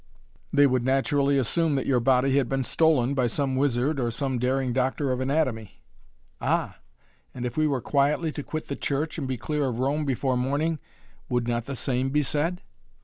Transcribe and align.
"They 0.51 0.65
would 0.65 0.83
naturally 0.83 1.37
assume 1.37 1.75
that 1.75 1.85
your 1.85 1.99
body 1.99 2.35
had 2.37 2.49
been 2.49 2.63
stolen 2.63 3.13
by 3.13 3.27
some 3.27 3.55
wizard 3.55 3.99
or 3.99 4.09
some 4.09 4.39
daring 4.39 4.73
doctor 4.73 5.11
of 5.11 5.19
anatomy." 5.21 5.83
"Ah! 6.41 6.77
And 7.35 7.45
if 7.45 7.55
we 7.55 7.67
were 7.67 7.81
quietly 7.81 8.31
to 8.31 8.41
quit 8.41 8.67
the 8.67 8.75
church 8.75 9.19
and 9.19 9.27
be 9.27 9.37
clear 9.37 9.65
of 9.65 9.77
Rome 9.77 10.03
before 10.03 10.35
morning 10.35 10.79
would 11.29 11.47
not 11.47 11.67
the 11.67 11.75
same 11.75 12.09
be 12.09 12.23
said?" 12.23 12.63